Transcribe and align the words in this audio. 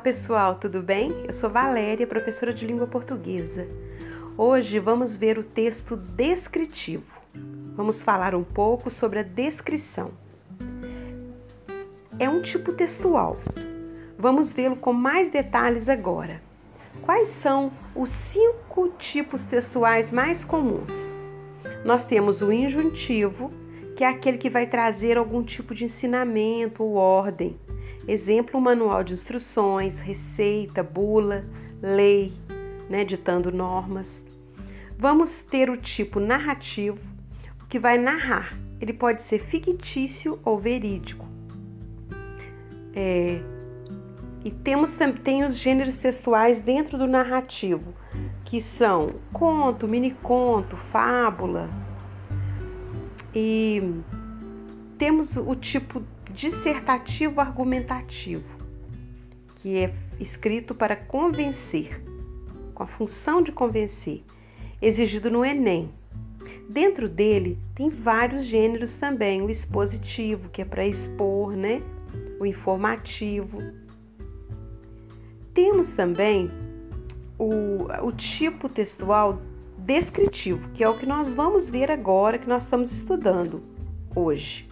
pessoal, 0.00 0.54
tudo 0.54 0.80
bem? 0.80 1.12
Eu 1.28 1.34
sou 1.34 1.50
Valéria, 1.50 2.06
professora 2.06 2.54
de 2.54 2.66
língua 2.66 2.86
portuguesa. 2.86 3.68
Hoje 4.34 4.78
vamos 4.78 5.14
ver 5.14 5.36
o 5.36 5.42
texto 5.42 5.94
descritivo. 5.94 7.04
Vamos 7.76 8.02
falar 8.02 8.34
um 8.34 8.42
pouco 8.42 8.90
sobre 8.90 9.18
a 9.18 9.22
descrição. 9.22 10.10
É 12.18 12.30
um 12.30 12.40
tipo 12.40 12.72
textual. 12.72 13.36
Vamos 14.18 14.54
vê-lo 14.54 14.76
com 14.76 14.94
mais 14.94 15.30
detalhes 15.30 15.86
agora. 15.86 16.40
Quais 17.02 17.28
são 17.28 17.70
os 17.94 18.08
cinco 18.08 18.88
tipos 18.98 19.44
textuais 19.44 20.10
mais 20.10 20.42
comuns? 20.46 20.90
Nós 21.84 22.06
temos 22.06 22.40
o 22.40 22.50
injuntivo, 22.50 23.52
que 23.96 24.04
é 24.04 24.08
aquele 24.08 24.38
que 24.38 24.48
vai 24.48 24.66
trazer 24.66 25.18
algum 25.18 25.42
tipo 25.42 25.74
de 25.74 25.84
ensinamento 25.84 26.82
ou 26.82 26.94
ordem 26.94 27.58
Exemplo, 28.08 28.60
manual 28.60 29.04
de 29.04 29.12
instruções, 29.12 29.98
receita, 29.98 30.82
bula, 30.82 31.44
lei, 31.82 32.32
né, 32.88 33.04
ditando 33.04 33.52
normas. 33.52 34.08
Vamos 34.98 35.42
ter 35.42 35.70
o 35.70 35.76
tipo 35.76 36.18
narrativo, 36.18 36.98
que 37.68 37.78
vai 37.78 37.96
narrar. 37.98 38.54
Ele 38.80 38.92
pode 38.92 39.22
ser 39.22 39.38
fictício 39.38 40.38
ou 40.44 40.58
verídico. 40.58 41.26
É, 42.94 43.40
e 44.44 44.50
temos 44.50 44.94
também 44.94 45.44
os 45.44 45.54
gêneros 45.54 45.98
textuais 45.98 46.58
dentro 46.60 46.96
do 46.96 47.06
narrativo, 47.06 47.94
que 48.44 48.60
são 48.60 49.14
conto, 49.32 49.86
mini-conto, 49.86 50.76
fábula. 50.76 51.68
E 53.34 53.82
temos 54.98 55.36
o 55.36 55.54
tipo 55.54 56.02
dissertativo 56.40 57.38
argumentativo, 57.38 58.48
que 59.56 59.76
é 59.76 59.92
escrito 60.18 60.74
para 60.74 60.96
convencer, 60.96 62.02
com 62.72 62.82
a 62.82 62.86
função 62.86 63.42
de 63.42 63.52
convencer, 63.52 64.24
exigido 64.80 65.30
no 65.30 65.44
Enem. 65.44 65.90
Dentro 66.66 67.10
dele 67.10 67.58
tem 67.74 67.90
vários 67.90 68.46
gêneros 68.46 68.96
também, 68.96 69.42
o 69.42 69.50
expositivo, 69.50 70.48
que 70.48 70.62
é 70.62 70.64
para 70.64 70.86
expor, 70.86 71.52
né? 71.52 71.82
O 72.40 72.46
informativo. 72.46 73.58
Temos 75.52 75.92
também 75.92 76.50
o, 77.38 77.84
o 78.02 78.12
tipo 78.12 78.66
textual 78.66 79.42
descritivo, 79.76 80.70
que 80.70 80.82
é 80.82 80.88
o 80.88 80.96
que 80.96 81.04
nós 81.04 81.34
vamos 81.34 81.68
ver 81.68 81.90
agora, 81.90 82.38
que 82.38 82.48
nós 82.48 82.62
estamos 82.62 82.90
estudando 82.90 83.62
hoje. 84.16 84.69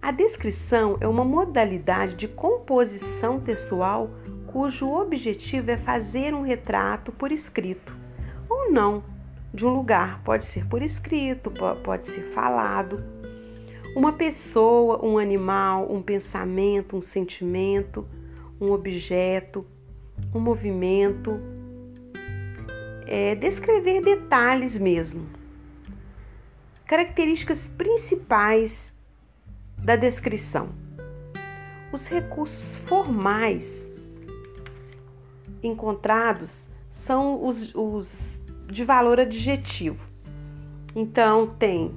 A 0.00 0.10
descrição 0.10 0.96
é 1.00 1.08
uma 1.08 1.24
modalidade 1.24 2.14
de 2.14 2.28
composição 2.28 3.40
textual 3.40 4.10
cujo 4.46 4.86
objetivo 4.86 5.70
é 5.70 5.76
fazer 5.76 6.32
um 6.32 6.42
retrato 6.42 7.10
por 7.12 7.32
escrito 7.32 7.92
ou 8.48 8.70
não 8.70 9.02
de 9.52 9.64
um 9.64 9.70
lugar, 9.70 10.22
pode 10.22 10.44
ser 10.44 10.66
por 10.66 10.82
escrito, 10.82 11.50
pode 11.82 12.06
ser 12.06 12.22
falado. 12.32 13.02
Uma 13.96 14.12
pessoa, 14.12 15.02
um 15.04 15.16
animal, 15.16 15.90
um 15.90 16.02
pensamento, 16.02 16.96
um 16.96 17.00
sentimento, 17.00 18.06
um 18.60 18.70
objeto, 18.70 19.66
um 20.34 20.40
movimento. 20.40 21.40
É, 23.06 23.34
descrever 23.34 24.02
detalhes 24.02 24.78
mesmo. 24.78 25.26
Características 26.86 27.68
principais 27.68 28.92
da 29.86 29.94
descrição. 29.94 30.70
Os 31.92 32.08
recursos 32.08 32.76
formais 32.88 33.86
encontrados 35.62 36.66
são 36.90 37.46
os, 37.46 37.72
os 37.72 38.42
de 38.66 38.84
valor 38.84 39.20
adjetivo. 39.20 40.04
Então, 40.92 41.54
tem 41.56 41.94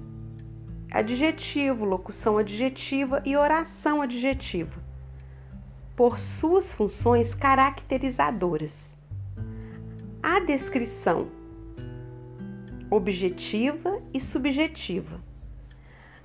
adjetivo, 0.92 1.84
locução 1.84 2.38
adjetiva 2.38 3.24
e 3.26 3.36
oração 3.36 4.04
adjetiva, 4.04 4.80
por 5.96 6.20
suas 6.20 6.72
funções 6.72 7.34
caracterizadoras. 7.34 8.88
A 10.22 10.40
descrição 10.42 11.28
objetiva 12.92 14.00
e 14.14 14.22
subjetiva. 14.22 15.29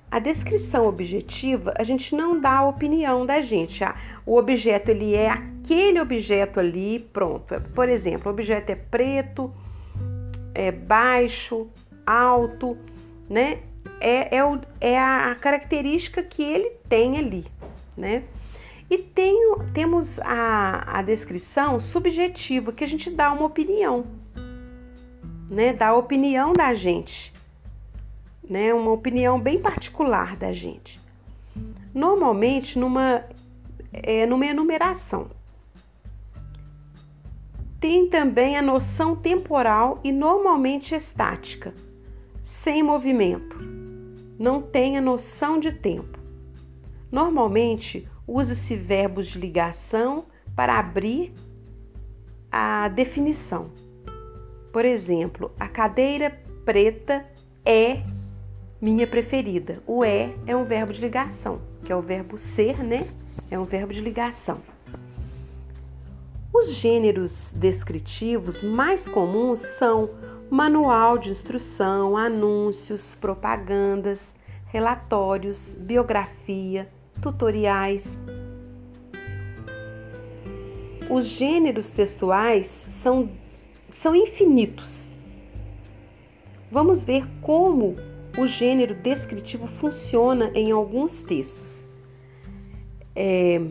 A 0.09 0.19
descrição 0.19 0.87
objetiva, 0.87 1.73
a 1.77 1.83
gente 1.83 2.15
não 2.15 2.39
dá 2.39 2.59
a 2.59 2.67
opinião 2.67 3.25
da 3.25 3.41
gente. 3.41 3.83
Ah, 3.83 3.95
o 4.25 4.37
objeto 4.37 4.89
ele 4.89 5.13
é 5.13 5.29
aquele 5.29 5.99
objeto 5.99 6.59
ali, 6.59 6.99
pronto. 7.11 7.55
Por 7.73 7.89
exemplo, 7.89 8.31
o 8.31 8.33
objeto 8.33 8.69
é 8.69 8.75
preto, 8.75 9.53
é 10.53 10.71
baixo, 10.71 11.67
alto, 12.05 12.77
né? 13.29 13.59
É, 13.99 14.37
é, 14.37 14.45
o, 14.45 14.59
é 14.79 14.97
a 14.99 15.35
característica 15.35 16.21
que 16.21 16.43
ele 16.43 16.71
tem 16.87 17.17
ali, 17.17 17.45
né? 17.97 18.23
E 18.89 18.99
tem, 18.99 19.35
temos 19.73 20.19
a, 20.19 20.99
a 20.99 21.01
descrição 21.01 21.79
subjetiva, 21.79 22.71
que 22.71 22.83
a 22.83 22.87
gente 22.87 23.09
dá 23.09 23.33
uma 23.33 23.45
opinião, 23.45 24.05
né? 25.49 25.73
Dá 25.73 25.87
a 25.87 25.97
opinião 25.97 26.53
da 26.53 26.73
gente 26.73 27.34
né, 28.49 28.73
uma 28.73 28.91
opinião 28.91 29.39
bem 29.39 29.61
particular 29.61 30.35
da 30.35 30.51
gente. 30.51 30.99
Normalmente 31.93 32.77
numa, 32.77 33.23
é, 33.91 34.25
numa 34.25 34.45
enumeração. 34.45 35.29
Tem 37.79 38.09
também 38.09 38.57
a 38.57 38.61
noção 38.61 39.15
temporal 39.15 39.99
e 40.03 40.11
normalmente 40.11 40.95
estática, 40.95 41.73
sem 42.43 42.81
movimento. 42.81 43.57
Não 44.39 44.61
tem 44.61 44.97
a 44.97 45.01
noção 45.01 45.59
de 45.59 45.71
tempo. 45.71 46.19
Normalmente 47.11 48.07
usa-se 48.27 48.75
verbos 48.75 49.27
de 49.27 49.39
ligação 49.39 50.25
para 50.55 50.79
abrir 50.79 51.33
a 52.51 52.87
definição. 52.89 53.71
Por 54.71 54.83
exemplo, 54.83 55.51
a 55.59 55.67
cadeira 55.67 56.41
preta 56.65 57.25
é 57.63 58.01
minha 58.85 59.07
preferida. 59.07 59.81
O 59.87 60.05
é 60.05 60.31
é 60.45 60.55
um 60.55 60.63
verbo 60.63 60.93
de 60.93 61.01
ligação, 61.01 61.59
que 61.83 61.91
é 61.91 61.95
o 61.95 62.01
verbo 62.01 62.37
ser, 62.37 62.83
né? 62.83 63.07
É 63.49 63.57
um 63.57 63.63
verbo 63.63 63.91
de 63.91 63.99
ligação. 63.99 64.61
Os 66.53 66.71
gêneros 66.71 67.51
descritivos 67.55 68.61
mais 68.61 69.07
comuns 69.07 69.59
são 69.59 70.07
manual 70.51 71.17
de 71.17 71.31
instrução, 71.31 72.15
anúncios, 72.15 73.15
propagandas, 73.15 74.19
relatórios, 74.67 75.73
biografia, 75.79 76.87
tutoriais. 77.19 78.19
Os 81.09 81.25
gêneros 81.25 81.89
textuais 81.89 82.67
são, 82.67 83.31
são 83.91 84.15
infinitos. 84.15 85.01
Vamos 86.71 87.03
ver 87.03 87.25
como 87.41 87.95
o 88.37 88.47
gênero 88.47 88.93
descritivo 88.93 89.67
funciona 89.67 90.51
em 90.53 90.71
alguns 90.71 91.21
textos. 91.21 91.79
É, 93.15 93.61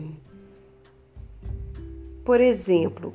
por 2.23 2.41
exemplo, 2.41 3.13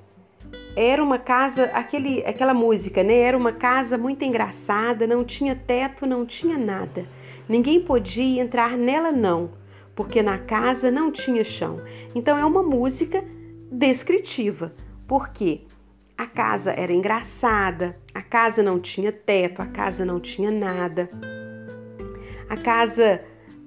era 0.77 1.03
uma 1.03 1.19
casa, 1.19 1.65
aquele, 1.75 2.25
aquela 2.25 2.55
música, 2.55 3.03
né? 3.03 3.17
Era 3.19 3.37
uma 3.37 3.53
casa 3.53 3.99
muito 3.99 4.25
engraçada, 4.25 5.07
não 5.07 5.25
tinha 5.25 5.57
teto, 5.57 6.07
não 6.07 6.25
tinha 6.25 6.57
nada. 6.57 7.07
Ninguém 7.49 7.81
podia 7.81 8.41
entrar 8.41 8.79
nela, 8.79 9.11
não, 9.11 9.51
porque 9.97 10.23
na 10.23 10.39
casa 10.39 10.89
não 10.89 11.11
tinha 11.11 11.43
chão. 11.43 11.81
Então 12.15 12.39
é 12.39 12.45
uma 12.45 12.63
música 12.63 13.25
descritiva, 13.73 14.73
porque 15.09 15.63
a 16.17 16.27
casa 16.27 16.71
era 16.71 16.93
engraçada, 16.93 17.97
a 18.15 18.23
casa 18.23 18.63
não 18.63 18.79
tinha 18.79 19.11
teto, 19.11 19.61
a 19.61 19.67
casa 19.67 20.05
não 20.05 20.21
tinha 20.21 20.53
nada 20.53 21.11
a 22.51 22.57
casa 22.57 23.23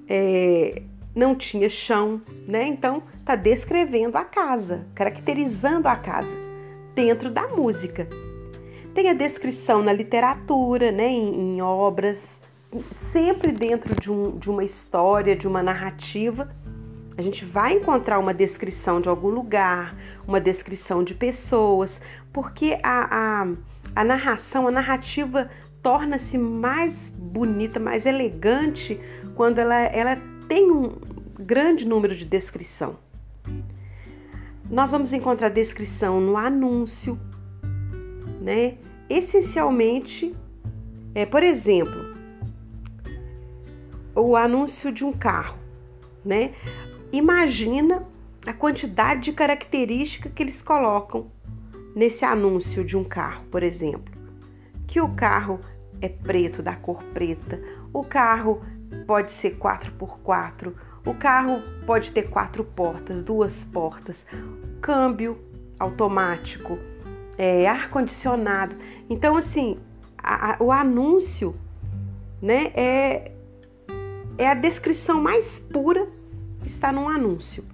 é, 0.09 0.81
não 1.15 1.33
tinha 1.33 1.69
chão, 1.69 2.21
né? 2.45 2.67
Então 2.67 3.01
está 3.15 3.33
descrevendo 3.33 4.17
a 4.17 4.25
casa, 4.25 4.85
caracterizando 4.93 5.87
a 5.87 5.95
casa 5.95 6.35
dentro 6.93 7.31
da 7.31 7.47
música. 7.47 8.05
Tem 8.93 9.09
a 9.09 9.13
descrição 9.13 9.81
na 9.81 9.93
literatura, 9.93 10.91
né? 10.91 11.07
Em, 11.07 11.55
em 11.55 11.61
obras, 11.61 12.41
sempre 13.13 13.53
dentro 13.53 13.95
de, 14.01 14.11
um, 14.11 14.37
de 14.37 14.49
uma 14.49 14.65
história, 14.65 15.33
de 15.33 15.47
uma 15.47 15.63
narrativa. 15.63 16.53
A 17.17 17.21
gente 17.21 17.45
vai 17.45 17.75
encontrar 17.75 18.19
uma 18.19 18.33
descrição 18.33 18.99
de 18.99 19.07
algum 19.07 19.29
lugar, 19.29 19.95
uma 20.27 20.41
descrição 20.41 21.05
de 21.05 21.15
pessoas, 21.15 22.01
porque 22.33 22.77
a, 22.83 23.43
a, 23.43 23.47
a 23.95 24.03
narração, 24.03 24.67
a 24.67 24.71
narrativa 24.71 25.49
torna-se 25.83 26.37
mais 26.37 27.09
bonita, 27.09 27.77
mais 27.79 28.05
elegante 28.05 28.97
quando 29.35 29.59
ela, 29.59 29.75
ela 29.75 30.17
tem 30.47 30.71
um 30.71 30.95
grande 31.37 31.85
número 31.85 32.15
de 32.15 32.25
descrição. 32.25 32.97
nós 34.69 34.91
vamos 34.91 35.11
encontrar 35.11 35.49
descrição 35.49 36.21
no 36.21 36.37
anúncio, 36.37 37.19
né? 38.41 38.77
Essencialmente, 39.09 40.33
é, 41.13 41.25
por 41.25 41.43
exemplo, 41.43 42.15
o 44.15 44.37
anúncio 44.37 44.91
de 44.91 45.03
um 45.03 45.11
carro, 45.11 45.57
né? 46.23 46.53
Imagina 47.11 48.07
a 48.45 48.53
quantidade 48.53 49.23
de 49.23 49.33
características 49.33 50.31
que 50.33 50.41
eles 50.41 50.61
colocam 50.61 51.27
nesse 51.93 52.23
anúncio 52.23 52.83
de 52.83 52.97
um 52.97 53.03
carro, 53.03 53.43
por 53.51 53.61
exemplo. 53.63 54.12
Que 54.93 55.01
o 55.01 55.09
carro 55.09 55.59
é 55.99 56.07
preto, 56.07 56.61
da 56.61 56.75
cor 56.75 57.01
preta, 57.15 57.59
o 57.91 58.03
carro 58.03 58.61
pode 59.07 59.31
ser 59.31 59.57
4x4, 59.57 60.71
o 61.03 61.15
carro 61.15 61.63
pode 61.87 62.11
ter 62.11 62.29
quatro 62.29 62.63
portas, 62.63 63.23
duas 63.23 63.63
portas, 63.63 64.23
câmbio 64.79 65.35
automático, 65.79 66.77
é, 67.39 67.67
ar-condicionado. 67.67 68.75
Então, 69.09 69.35
assim, 69.35 69.79
a, 70.15 70.51
a, 70.51 70.57
o 70.63 70.71
anúncio 70.71 71.55
né, 72.39 72.71
é, 72.75 73.31
é 74.37 74.47
a 74.47 74.53
descrição 74.53 75.19
mais 75.19 75.57
pura 75.57 76.07
que 76.61 76.67
está 76.67 76.91
num 76.91 77.09
anúncio. 77.09 77.65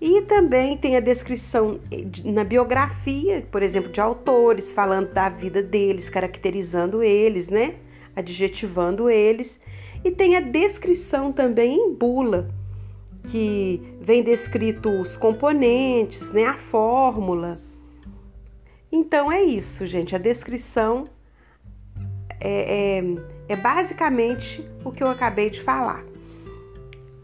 E 0.00 0.22
também 0.22 0.76
tem 0.76 0.96
a 0.96 1.00
descrição 1.00 1.80
na 2.24 2.44
biografia, 2.44 3.46
por 3.50 3.62
exemplo, 3.62 3.90
de 3.90 4.00
autores, 4.00 4.72
falando 4.72 5.12
da 5.12 5.28
vida 5.28 5.62
deles, 5.62 6.08
caracterizando 6.08 7.02
eles, 7.02 7.48
né? 7.48 7.76
Adjetivando 8.14 9.08
eles. 9.08 9.58
E 10.04 10.10
tem 10.10 10.36
a 10.36 10.40
descrição 10.40 11.32
também 11.32 11.76
em 11.76 11.94
bula, 11.94 12.50
que 13.30 13.80
vem 14.00 14.22
descrito 14.22 14.90
os 14.90 15.16
componentes, 15.16 16.30
né? 16.32 16.44
A 16.44 16.54
fórmula. 16.54 17.56
Então 18.92 19.32
é 19.32 19.42
isso, 19.42 19.86
gente. 19.86 20.14
A 20.14 20.18
descrição 20.18 21.04
é, 22.40 22.98
é, 22.98 23.04
é 23.48 23.56
basicamente 23.56 24.68
o 24.84 24.90
que 24.90 25.02
eu 25.02 25.08
acabei 25.08 25.48
de 25.48 25.62
falar. 25.62 26.04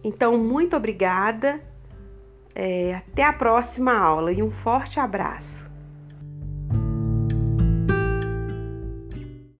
Então, 0.02 0.38
muito 0.38 0.75
obrigada. 0.75 1.61
É, 2.55 2.97
até 2.97 3.25
a 3.25 3.32
próxima 3.32 3.97
aula 3.97 4.32
e 4.32 4.43
um 4.43 4.50
forte 4.50 4.99
abraço. 4.99 5.69